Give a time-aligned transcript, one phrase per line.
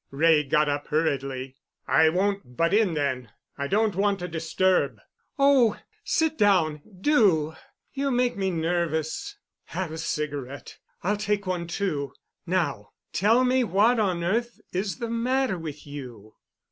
[0.09, 1.53] Wray got up hurriedly.
[1.87, 3.29] "I won't 'butt in' then.
[3.55, 4.99] I don't want to disturb——"
[5.37, 7.53] "Oh, sit down—do.
[7.93, 9.37] You make me nervous.
[9.65, 12.13] Have a cigarette—I'll take one, too.
[12.47, 16.33] Now tell me what on earth is the matter with you."